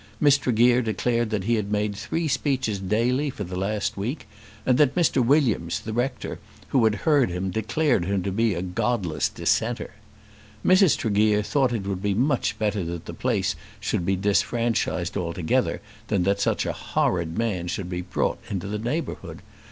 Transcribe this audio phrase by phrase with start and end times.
[0.19, 4.27] Miss Tregear declared that he had made three speeches daily for the last week,
[4.65, 5.23] and that Mr.
[5.23, 6.39] Williams the rector,
[6.69, 9.91] who had heard him, declared him to be a godless dissenter.
[10.65, 10.97] Mrs.
[10.97, 15.81] Tregear thought that it would be much better that the place should be disfranchised altogether
[16.07, 19.43] than that such a horrid man should be brought into the neighbourhood.